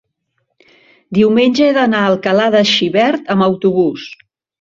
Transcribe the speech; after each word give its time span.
Diumenge 1.17 1.67
he 1.67 1.75
d'anar 1.77 1.99
a 2.05 2.07
Alcalà 2.13 2.47
de 2.55 2.63
Xivert 2.71 3.29
amb 3.35 3.47
autobús. 3.49 4.09